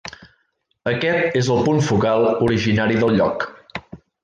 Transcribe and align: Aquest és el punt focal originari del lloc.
Aquest 0.91 1.37
és 1.41 1.51
el 1.57 1.61
punt 1.67 1.83
focal 1.89 2.27
originari 2.49 3.01
del 3.05 3.17
lloc. 3.21 3.49